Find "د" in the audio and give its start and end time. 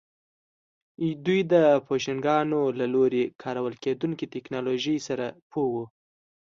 1.53-1.55